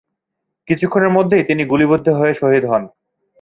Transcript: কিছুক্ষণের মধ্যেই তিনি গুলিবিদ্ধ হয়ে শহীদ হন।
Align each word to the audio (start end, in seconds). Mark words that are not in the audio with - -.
কিছুক্ষণের 0.67 1.11
মধ্যেই 1.11 1.43
তিনি 1.43 1.63
গুলিবিদ্ধ 1.65 2.07
হয়ে 2.09 2.33
শহীদ 2.33 2.63
হন। 2.65 2.83